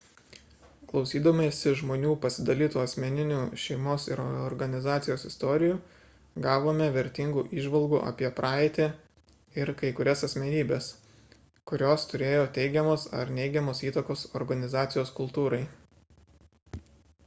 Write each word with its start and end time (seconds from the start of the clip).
klausydamiesi 0.89 1.71
žmonių 1.81 2.13
pasidalytų 2.21 2.79
asmeninių 2.83 3.41
šeimos 3.63 4.05
ir 4.13 4.21
organizacijos 4.23 5.25
istorijų 5.29 5.75
gavome 6.47 6.87
vertingų 6.97 7.43
įžvalgų 7.63 7.99
apie 8.13 8.31
praeitį 8.41 8.87
ir 9.63 9.73
kai 9.83 9.93
kurias 10.01 10.25
asmenybes 10.31 10.89
kurios 11.75 12.09
turėjo 12.15 12.49
teigiamos 12.59 13.07
ar 13.21 13.35
neigiamos 13.41 13.85
įtakos 13.93 14.25
organizacijos 14.43 15.13
kultūrai 15.23 15.65